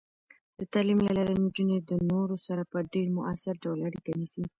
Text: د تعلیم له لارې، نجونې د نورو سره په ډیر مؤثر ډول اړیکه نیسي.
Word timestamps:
د 0.59 0.61
تعلیم 0.73 0.99
له 1.07 1.11
لارې، 1.17 1.33
نجونې 1.43 1.77
د 1.89 1.91
نورو 2.11 2.35
سره 2.47 2.61
په 2.71 2.77
ډیر 2.93 3.07
مؤثر 3.17 3.53
ډول 3.63 3.79
اړیکه 3.87 4.11
نیسي. 4.19 4.43